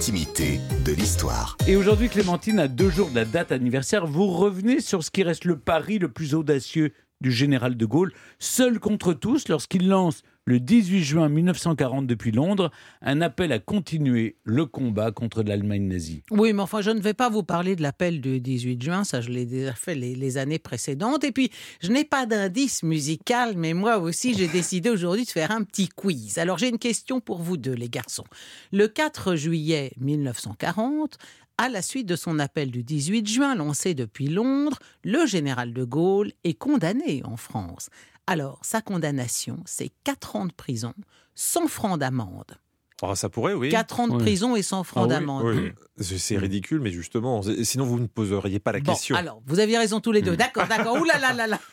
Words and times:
de 0.00 0.92
l'histoire. 0.92 1.58
Et 1.68 1.76
aujourd'hui, 1.76 2.08
Clémentine, 2.08 2.58
à 2.58 2.68
deux 2.68 2.88
jours 2.88 3.10
de 3.10 3.16
la 3.16 3.26
date 3.26 3.52
anniversaire, 3.52 4.06
vous 4.06 4.28
revenez 4.28 4.80
sur 4.80 5.04
ce 5.04 5.10
qui 5.10 5.22
reste 5.22 5.44
le 5.44 5.58
pari 5.58 5.98
le 5.98 6.08
plus 6.08 6.34
audacieux 6.34 6.92
du 7.20 7.30
général 7.30 7.76
de 7.76 7.84
Gaulle, 7.84 8.10
seul 8.38 8.80
contre 8.80 9.12
tous 9.12 9.48
lorsqu'il 9.48 9.88
lance 9.88 10.22
le 10.50 10.58
18 10.58 11.04
juin 11.04 11.28
1940 11.28 12.08
depuis 12.08 12.32
Londres 12.32 12.72
un 13.02 13.20
appel 13.20 13.52
à 13.52 13.60
continuer 13.60 14.36
le 14.42 14.66
combat 14.66 15.12
contre 15.12 15.44
l'Allemagne 15.44 15.86
nazie. 15.86 16.24
Oui, 16.32 16.52
mais 16.52 16.62
enfin, 16.62 16.80
je 16.80 16.90
ne 16.90 17.00
vais 17.00 17.14
pas 17.14 17.30
vous 17.30 17.44
parler 17.44 17.76
de 17.76 17.82
l'appel 17.82 18.20
du 18.20 18.40
18 18.40 18.82
juin, 18.82 19.04
ça 19.04 19.20
je 19.20 19.28
l'ai 19.28 19.46
déjà 19.46 19.74
fait 19.74 19.94
les, 19.94 20.16
les, 20.16 20.38
années 20.38 20.58
précédentes. 20.58 21.22
Et 21.22 21.30
puis, 21.30 21.52
je 21.80 21.92
n'ai 21.92 22.02
pas 22.04 22.26
d'indice 22.26 22.82
musical, 22.82 23.54
mais 23.56 23.74
moi 23.74 23.98
aussi, 23.98 24.34
j'ai 24.34 24.48
décidé 24.52 24.90
aujourd'hui 24.90 25.24
de 25.24 25.30
faire 25.30 25.52
un 25.52 25.62
petit 25.62 25.88
quiz. 25.88 26.38
Alors, 26.38 26.58
j'ai 26.58 26.68
une 26.68 26.78
question 26.78 27.20
pour 27.20 27.38
vous 27.38 27.56
deux, 27.56 27.74
les 27.74 27.88
garçons. 27.88 28.24
Le 28.72 28.88
4 28.88 29.36
juillet 29.36 29.92
1940, 30.00 31.16
à 31.60 31.68
la 31.68 31.82
suite 31.82 32.06
de 32.06 32.16
son 32.16 32.38
appel 32.38 32.70
du 32.70 32.82
18 32.82 33.28
juin 33.28 33.54
lancé 33.54 33.92
depuis 33.92 34.28
Londres, 34.28 34.78
le 35.04 35.26
général 35.26 35.74
de 35.74 35.84
Gaulle 35.84 36.32
est 36.42 36.54
condamné 36.54 37.20
en 37.24 37.36
France. 37.36 37.90
Alors, 38.26 38.58
sa 38.62 38.80
condamnation, 38.80 39.58
c'est 39.66 39.90
4 40.04 40.36
ans 40.36 40.46
de 40.46 40.52
prison, 40.52 40.94
100 41.34 41.68
francs 41.68 41.98
d'amende. 41.98 42.56
Oh, 43.02 43.14
ça 43.14 43.28
pourrait, 43.28 43.52
oui. 43.54 43.68
4 43.68 44.00
ans 44.00 44.08
de 44.08 44.12
oui. 44.14 44.18
prison 44.22 44.56
et 44.56 44.62
100 44.62 44.84
francs 44.84 45.04
Ah 45.06 45.14
d'amende. 45.14 45.44
oui. 45.44 45.72
C'est 46.18 46.38
ridicule, 46.38 46.80
mais 46.80 46.90
justement, 46.92 47.42
sinon 47.62 47.84
vous 47.84 47.98
ne 48.00 48.06
poseriez 48.06 48.58
pas 48.58 48.72
la 48.72 48.80
Bon, 48.80 48.92
question. 48.92 49.16
alors, 49.16 49.42
vous 49.46 49.58
aviez 49.58 49.76
raison 49.78 50.00
tous 50.00 50.12
les 50.12 50.22
deux. 50.22 50.32
Hmm. 50.32 50.36
D'accord, 50.36 50.66
d'accord. 50.66 50.98
Ouh 51.00 51.04
là 51.04 51.18
là 51.18 51.34
là 51.34 51.46
là. 51.46 51.58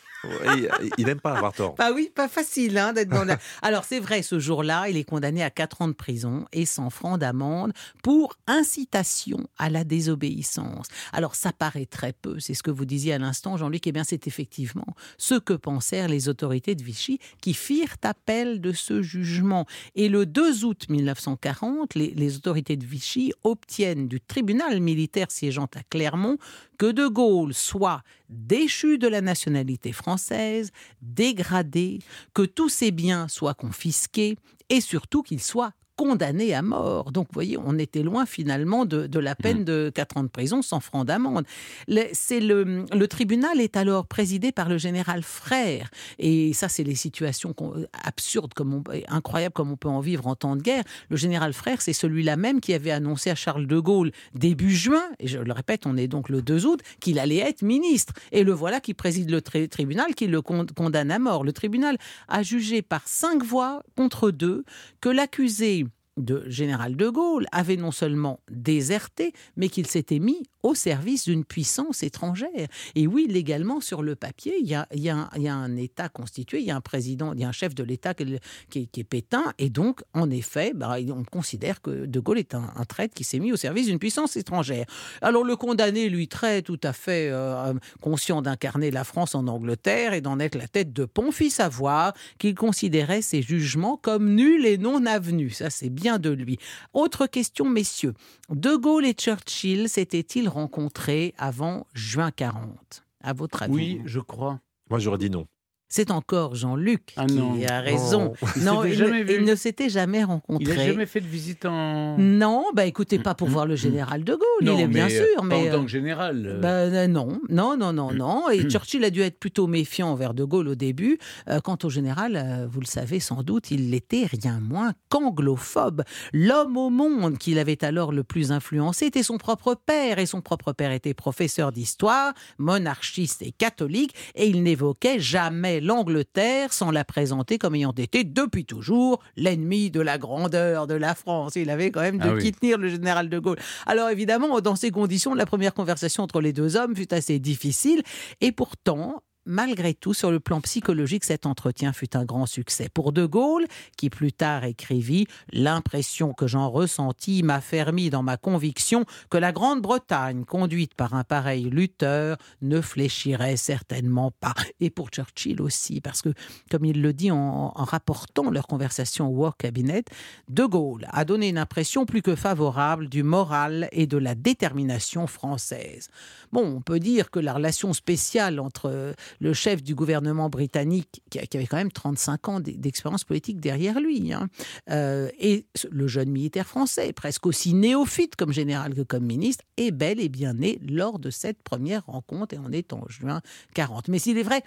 Il 0.97 1.05
n'aime 1.05 1.19
pas 1.19 1.33
avoir 1.33 1.53
tort. 1.53 1.75
Bah 1.75 1.91
oui, 1.93 2.11
pas 2.13 2.27
facile 2.27 2.77
hein, 2.77 2.93
d'être 2.93 3.09
dans 3.09 3.23
la... 3.23 3.37
Alors 3.61 3.83
c'est 3.83 3.99
vrai, 3.99 4.21
ce 4.21 4.39
jour-là, 4.39 4.89
il 4.89 4.97
est 4.97 5.03
condamné 5.03 5.43
à 5.43 5.49
4 5.49 5.81
ans 5.81 5.87
de 5.87 5.93
prison 5.93 6.45
et 6.53 6.65
100 6.65 6.89
francs 6.89 7.19
d'amende 7.19 7.73
pour 8.03 8.35
incitation 8.47 9.47
à 9.57 9.69
la 9.69 9.83
désobéissance. 9.83 10.87
Alors 11.13 11.35
ça 11.35 11.51
paraît 11.51 11.85
très 11.85 12.13
peu, 12.13 12.39
c'est 12.39 12.53
ce 12.53 12.63
que 12.63 12.71
vous 12.71 12.85
disiez 12.85 13.13
à 13.13 13.19
l'instant, 13.19 13.57
Jean-Luc, 13.57 13.85
eh 13.87 13.91
bien 13.91 14.03
c'est 14.03 14.27
effectivement 14.27 14.95
ce 15.17 15.35
que 15.35 15.53
pensèrent 15.53 16.07
les 16.07 16.29
autorités 16.29 16.75
de 16.75 16.83
Vichy 16.83 17.19
qui 17.41 17.53
firent 17.53 17.95
appel 18.03 18.61
de 18.61 18.71
ce 18.71 19.01
jugement. 19.01 19.65
Et 19.95 20.09
le 20.09 20.25
2 20.25 20.65
août 20.65 20.85
1940, 20.89 21.95
les, 21.95 22.11
les 22.11 22.35
autorités 22.37 22.77
de 22.77 22.85
Vichy 22.85 23.33
obtiennent 23.43 24.07
du 24.07 24.21
tribunal 24.21 24.79
militaire 24.79 25.31
siégeant 25.31 25.69
à 25.75 25.83
Clermont 25.89 26.37
que 26.77 26.91
De 26.91 27.07
Gaulle 27.07 27.53
soit 27.53 28.03
déchu 28.29 28.97
de 28.97 29.07
la 29.07 29.21
nationalité 29.21 29.91
française, 29.91 30.71
dégradé, 31.01 31.99
que 32.33 32.43
tous 32.43 32.69
ses 32.69 32.91
biens 32.91 33.27
soient 33.27 33.53
confisqués 33.53 34.37
et 34.69 34.81
surtout 34.81 35.23
qu'il 35.23 35.41
soit 35.41 35.73
condamné 35.97 36.53
à 36.53 36.61
mort. 36.61 37.11
Donc, 37.11 37.25
vous 37.27 37.33
voyez, 37.33 37.57
on 37.57 37.77
était 37.77 38.03
loin 38.03 38.25
finalement 38.25 38.85
de, 38.85 39.07
de 39.07 39.19
la 39.19 39.35
peine 39.35 39.65
de 39.65 39.91
4 39.93 40.17
ans 40.17 40.23
de 40.23 40.29
prison 40.29 40.61
sans 40.61 40.79
francs 40.79 41.05
d'amende. 41.05 41.43
Le, 41.87 42.03
le, 42.39 42.85
le 42.95 43.07
tribunal 43.07 43.59
est 43.59 43.75
alors 43.75 44.05
présidé 44.05 44.51
par 44.53 44.69
le 44.69 44.77
général 44.77 45.23
Frère. 45.23 45.89
Et 46.19 46.53
ça, 46.53 46.69
c'est 46.69 46.83
les 46.83 46.95
situations 46.95 47.55
absurdes, 48.03 48.53
comme 48.53 48.73
on, 48.75 48.83
incroyables 49.09 49.53
comme 49.53 49.71
on 49.71 49.75
peut 49.75 49.89
en 49.89 49.99
vivre 49.99 50.27
en 50.27 50.35
temps 50.35 50.55
de 50.55 50.61
guerre. 50.61 50.83
Le 51.09 51.17
général 51.17 51.51
Frère, 51.51 51.81
c'est 51.81 51.93
celui-là 51.93 52.37
même 52.37 52.61
qui 52.61 52.73
avait 52.75 52.91
annoncé 52.91 53.31
à 53.31 53.35
Charles 53.35 53.65
de 53.65 53.79
Gaulle 53.79 54.11
début 54.35 54.69
juin, 54.75 55.03
et 55.19 55.27
je 55.27 55.39
le 55.39 55.51
répète, 55.51 55.87
on 55.87 55.97
est 55.97 56.07
donc 56.07 56.29
le 56.29 56.43
2 56.43 56.65
août, 56.67 56.81
qu'il 56.99 57.17
allait 57.17 57.37
être 57.37 57.63
ministre. 57.63 58.13
Et 58.31 58.43
le 58.43 58.51
voilà 58.51 58.79
qui 58.79 58.93
préside 58.93 59.31
le 59.31 59.41
tri- 59.41 59.67
tribunal, 59.67 60.13
qui 60.13 60.27
le 60.27 60.43
con- 60.43 60.67
condamne 60.75 61.09
à 61.09 61.17
mort. 61.17 61.43
Le 61.43 61.53
tribunal 61.53 61.97
a 62.27 62.43
jugé 62.43 62.83
par 62.83 63.07
cinq 63.07 63.43
voix 63.43 63.81
contre 63.95 64.29
deux 64.29 64.63
que 65.01 65.09
l'accusé 65.09 65.86
de 66.17 66.43
général 66.49 66.95
de 66.95 67.09
Gaulle 67.09 67.45
avait 67.51 67.77
non 67.77 67.91
seulement 67.91 68.39
déserté, 68.49 69.33
mais 69.55 69.69
qu'il 69.69 69.87
s'était 69.87 70.19
mis 70.19 70.43
au 70.63 70.75
service 70.75 71.25
d'une 71.25 71.45
puissance 71.45 72.03
étrangère. 72.03 72.67
Et 72.95 73.07
oui, 73.07 73.27
légalement, 73.29 73.79
sur 73.79 74.03
le 74.03 74.15
papier, 74.15 74.55
il 74.59 74.67
y 74.67 74.75
a, 74.75 74.87
y 74.95 75.09
a 75.09 75.55
un, 75.55 75.77
État 75.77 76.09
constitué, 76.09 76.59
il 76.59 76.65
y 76.65 76.71
a 76.71 76.75
un 76.75 76.81
président, 76.81 77.33
il 77.33 77.39
y 77.39 77.43
a 77.43 77.47
un 77.47 77.53
chef 77.53 77.75
de 77.75 77.83
l'État 77.83 78.13
qui, 78.13 78.39
qui 78.69 78.87
qui 78.87 78.99
est 79.01 79.03
Pétain, 79.03 79.53
et 79.59 79.69
donc, 79.69 80.01
en 80.13 80.29
effet, 80.29 80.73
bah, 80.73 80.97
on 81.09 81.23
considère 81.23 81.81
que 81.81 82.05
de 82.05 82.19
Gaulle 82.19 82.39
est 82.39 82.55
un, 82.55 82.71
un 82.75 82.85
traître 82.85 83.13
qui 83.13 83.23
s'est 83.23 83.39
mis 83.39 83.51
au 83.51 83.55
service 83.55 83.87
d'une 83.87 83.99
puissance 83.99 84.35
étrangère. 84.35 84.85
Alors, 85.21 85.43
le 85.43 85.55
condamné, 85.55 86.09
lui, 86.09 86.27
très 86.27 86.61
tout 86.61 86.79
à 86.83 86.93
fait 86.93 87.29
euh, 87.29 87.73
conscient 88.01 88.41
d'incarner 88.41 88.91
la 88.91 89.03
France 89.03 89.35
en 89.35 89.47
Angleterre 89.47 90.13
et 90.13 90.21
d'en 90.21 90.39
être 90.39 90.55
la 90.55 90.67
tête 90.67 90.93
de 90.93 91.05
pont, 91.05 91.31
fit 91.31 91.49
savoir 91.49 92.13
qu'il 92.39 92.55
considérait 92.55 93.21
ses 93.21 93.41
jugements 93.41 93.97
comme 93.97 94.33
nuls 94.33 94.65
et 94.65 94.77
non 94.77 95.05
avenus. 95.05 95.57
Ça, 95.57 95.69
c'est 95.69 95.89
bien 95.89 96.06
de 96.17 96.29
lui. 96.29 96.57
Autre 96.93 97.27
question, 97.27 97.69
messieurs. 97.69 98.13
De 98.49 98.75
Gaulle 98.75 99.05
et 99.05 99.13
Churchill 99.13 99.89
s'étaient-ils 99.89 100.47
rencontrés 100.47 101.33
avant 101.37 101.85
juin 101.93 102.31
40 102.31 103.05
À 103.21 103.33
votre 103.33 103.63
avis? 103.63 103.73
Oui, 103.73 104.01
je 104.05 104.19
crois. 104.21 104.61
Moi, 104.89 104.99
j'aurais 104.99 105.17
dit 105.17 105.29
non. 105.29 105.45
C'est 105.89 106.11
encore 106.11 106.53
Jean-Luc 106.55 107.13
Ah 107.15 107.25
qui 107.27 107.65
a 107.65 107.79
raison. 107.79 108.33
Non, 108.61 108.83
il, 108.83 108.99
ne- 108.99 109.23
vus. 109.23 109.35
il 109.39 109.45
ne 109.45 109.55
s'était 109.55 109.89
jamais 109.89 110.23
rencontré. 110.23 110.73
Il 110.73 110.77
n'a 110.77 110.85
jamais 110.87 111.05
fait 111.05 111.21
de 111.21 111.27
visite 111.27 111.65
en. 111.65 112.17
Non, 112.17 112.65
bah 112.73 112.85
écoutez, 112.85 113.19
pas 113.19 113.35
pour 113.35 113.47
voir 113.47 113.65
le 113.65 113.75
général 113.77 114.23
de 114.25 114.33
Gaulle, 114.33 114.41
Non, 114.67 114.77
il 114.77 114.81
est 114.81 114.87
bien 114.87 115.05
mais, 115.07 115.15
euh, 115.19 115.25
sûr, 115.33 115.43
mais 115.45 115.55
en 115.69 115.71
tant 115.71 115.79
euh, 115.79 115.83
que 115.83 115.87
général. 115.87 116.45
euh, 116.45 116.59
bah, 116.59 116.67
euh, 116.69 117.07
non, 117.07 117.39
non, 117.49 117.77
non, 117.77 117.93
non, 117.93 118.11
non. 118.11 118.49
Et 118.49 118.67
Churchill 118.69 119.03
a 119.05 119.09
dû 119.09 119.21
être 119.21 119.39
plutôt 119.39 119.67
méfiant 119.67 120.09
envers 120.09 120.33
De 120.33 120.43
Gaulle 120.43 120.67
au 120.67 120.75
début. 120.75 121.19
Euh, 121.49 121.61
quant 121.61 121.77
au 121.83 121.89
général, 121.89 122.35
euh, 122.35 122.67
vous 122.69 122.81
le 122.81 122.85
savez 122.85 123.19
sans 123.21 123.41
doute, 123.43 123.71
il 123.71 123.89
l'était 123.91 124.25
rien 124.25 124.59
moins 124.59 124.93
qu'anglophobe. 125.09 126.03
L'homme 126.33 126.75
au 126.77 126.89
monde 126.89 127.37
qu'il 127.37 127.59
avait 127.59 127.83
alors 127.85 128.11
le 128.11 128.23
plus 128.23 128.51
influencé 128.51 129.05
était 129.05 129.23
son 129.23 129.37
propre 129.37 129.73
père, 129.75 130.19
et 130.19 130.25
son 130.25 130.41
propre 130.41 130.73
père 130.73 130.91
était 130.91 131.13
professeur 131.13 131.71
d'histoire, 131.71 132.33
monarchiste 132.57 133.41
et 133.41 133.51
catholique, 133.51 134.13
et 134.35 134.47
il 134.47 134.63
n'évoquait 134.63 135.19
jamais 135.19 135.76
l'Angleterre 135.81 136.73
sans 136.73 136.91
la 136.91 137.03
présenter 137.03 137.57
comme 137.57 137.75
ayant 137.75 137.93
été 137.97 138.23
depuis 138.23 138.65
toujours 138.65 139.21
l'ennemi 139.35 139.91
de 139.91 140.01
la 140.01 140.17
grandeur 140.17 140.87
de 140.87 140.93
la 140.93 141.15
France. 141.15 141.55
Il 141.55 141.69
avait 141.69 141.91
quand 141.91 142.01
même 142.01 142.17
de 142.17 142.23
Ah 142.29 142.33
oui. 142.33 142.41
qui 142.43 142.51
tenir 142.51 142.77
le 142.77 142.89
général 142.89 143.29
de 143.29 143.39
Gaulle. 143.39 143.57
Alors 143.85 144.09
évidemment, 144.09 144.59
dans 144.61 144.75
ces 144.75 144.91
conditions, 144.91 145.33
la 145.33 145.45
première 145.45 145.73
conversation 145.73 146.23
entre 146.23 146.41
les 146.41 146.53
deux 146.53 146.75
hommes 146.77 146.95
fut 146.95 147.13
assez 147.13 147.39
difficile, 147.39 148.01
et 148.41 148.51
pourtant, 148.51 149.21
Malgré 149.49 149.93
tout, 149.93 150.13
sur 150.13 150.29
le 150.29 150.41
plan 150.41 150.59
psychologique, 150.59 151.23
cet 151.23 151.45
entretien 151.45 151.93
fut 151.93 152.17
un 152.17 152.25
grand 152.25 152.45
succès. 152.45 152.89
Pour 152.93 153.13
De 153.13 153.25
Gaulle, 153.25 153.65
qui 153.95 154.09
plus 154.09 154.33
tard 154.33 154.65
écrivit 154.65 155.25
L'impression 155.53 156.33
que 156.33 156.47
j'en 156.47 156.69
ressentis 156.69 157.43
m'a 157.43 157.61
fermi 157.61 158.09
dans 158.09 158.23
ma 158.23 158.35
conviction 158.35 159.05
que 159.29 159.37
la 159.37 159.53
Grande-Bretagne, 159.53 160.43
conduite 160.43 160.95
par 160.95 161.13
un 161.13 161.23
pareil 161.23 161.69
lutteur, 161.69 162.35
ne 162.61 162.81
fléchirait 162.81 163.55
certainement 163.55 164.31
pas. 164.31 164.53
Et 164.81 164.89
pour 164.89 165.11
Churchill 165.11 165.61
aussi, 165.61 166.01
parce 166.01 166.21
que, 166.21 166.33
comme 166.69 166.83
il 166.83 167.01
le 167.01 167.13
dit 167.13 167.31
en, 167.31 167.71
en 167.73 167.83
rapportant 167.85 168.49
leur 168.49 168.67
conversation 168.67 169.27
au 169.29 169.31
War 169.31 169.55
Cabinet, 169.55 170.03
De 170.49 170.65
Gaulle 170.65 171.07
a 171.09 171.23
donné 171.23 171.47
une 171.47 171.57
impression 171.57 172.05
plus 172.05 172.21
que 172.21 172.35
favorable 172.35 173.07
du 173.07 173.23
moral 173.23 173.87
et 173.93 174.07
de 174.07 174.17
la 174.17 174.35
détermination 174.35 175.25
française. 175.25 176.09
Bon, 176.51 176.65
on 176.65 176.81
peut 176.81 176.99
dire 176.99 177.31
que 177.31 177.39
la 177.39 177.53
relation 177.53 177.93
spéciale 177.93 178.59
entre 178.59 179.15
le 179.39 179.53
chef 179.53 179.83
du 179.83 179.95
gouvernement 179.95 180.49
britannique, 180.49 181.21
qui, 181.29 181.39
avait 181.39 181.67
quand 181.67 181.77
même 181.77 181.91
35 181.91 182.49
ans 182.49 182.59
d'expérience 182.59 183.23
politique 183.23 183.59
derrière 183.59 183.99
lui, 183.99 184.33
hein, 184.33 184.47
euh, 184.89 185.29
et 185.39 185.65
le 185.89 186.07
jeune 186.07 186.29
militaire 186.29 186.67
français, 186.67 187.13
presque 187.13 187.45
aussi 187.45 187.73
néophyte 187.73 188.35
comme 188.35 188.51
général 188.51 188.93
que 188.93 189.01
comme 189.01 189.25
ministre, 189.25 189.63
est 189.77 189.91
bel 189.91 190.19
et 190.19 190.29
bien 190.29 190.53
né 190.53 190.79
lors 190.87 191.19
de 191.19 191.29
cette 191.29 191.61
première 191.63 192.05
rencontre, 192.05 192.55
et 192.55 192.59
on 192.59 192.71
est 192.71 192.93
en 192.93 193.07
juin 193.07 193.41
40. 193.73 194.07
Mais 194.07 194.19
s'il 194.19 194.37
est 194.37 194.43
vrai 194.43 194.63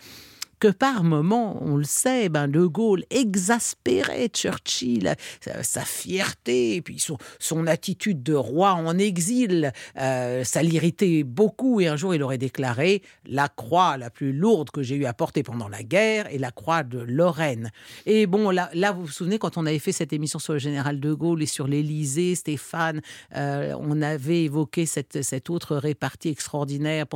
que 0.61 0.69
par 0.69 1.05
moments, 1.05 1.61
on 1.63 1.77
le 1.77 1.85
sait, 1.85 2.29
ben 2.29 2.47
De 2.47 2.65
Gaulle 2.67 3.05
exaspérait 3.11 4.29
Churchill, 4.29 5.15
sa, 5.41 5.81
fierté, 5.85 6.83
puis 6.83 7.03
son, 7.39 7.67
attitude 7.67 8.23
de 8.23 8.35
roi 8.35 8.73
en 8.73 8.99
exil, 8.99 9.73
euh, 9.99 10.45
ça 10.45 10.63
l'irritait 10.63 11.25
beaucoup. 11.25 11.81
Et 11.81 11.89
un 11.89 11.97
jour, 11.97 12.15
il 12.15 12.23
aurait 12.23 12.39
déclaré 12.39 13.03
La 13.27 13.49
croix 13.49 13.97
la 13.97 14.11
plus 14.11 14.33
lourde 14.33 14.71
que 14.71 14.83
j'ai 14.83 14.97
eu 14.97 15.07
à 15.07 15.15
porter 15.15 15.43
pendant 15.43 15.69
la 15.69 15.83
guerre 15.83 16.27
est 16.33 16.39
la 16.39 16.51
croix 16.51 16.83
de 16.83 16.99
Lorraine. 16.99 17.71
Et 18.07 18.27
bon, 18.27 18.51
là, 18.51 18.71
vous 18.93 19.03
vous 19.03 19.09
souvenez, 19.09 19.39
quand 19.39 19.57
on 19.57 19.67
avait 19.67 19.79
fait 19.79 19.93
cette 19.93 20.13
émission 20.13 20.39
sur 20.39 20.53
le 20.53 20.59
général 20.59 21.01
de 21.01 21.13
Gaulle 21.13 21.43
et 21.43 21.47
sur 21.47 21.67
l'Élysée, 21.67 22.35
Stéphane, 22.35 23.01
euh, 23.37 23.75
on 23.79 24.03
avait 24.03 24.45
évoqué 24.45 24.85
cette, 24.85 25.23
cette 25.23 25.49
autre 25.49 25.77
répartie 25.77 26.29
extraordinaire. 26.29 27.07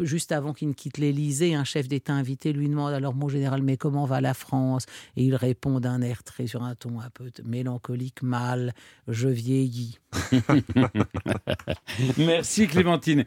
Juste 0.00 0.32
avant 0.32 0.54
qu'il 0.54 0.68
ne 0.68 0.74
quitte 0.74 0.98
l'Élysée, 0.98 1.54
un 1.54 1.64
chef 1.64 1.86
d'État 1.86 2.14
invité 2.14 2.52
lui 2.52 2.68
alors, 2.94 3.14
mon 3.14 3.28
général, 3.28 3.62
mais 3.62 3.76
comment 3.76 4.04
va 4.04 4.20
la 4.20 4.34
France? 4.34 4.86
Et 5.16 5.24
il 5.24 5.36
répond 5.36 5.80
d'un 5.80 6.02
air 6.02 6.22
très 6.22 6.46
sur 6.46 6.62
un 6.62 6.74
ton 6.74 7.00
un 7.00 7.10
peu 7.10 7.30
mélancolique 7.44 8.22
mal 8.22 8.72
Je 9.08 9.28
vieillis. 9.28 9.98
Merci 12.18 12.66
Clémentine. 12.66 13.22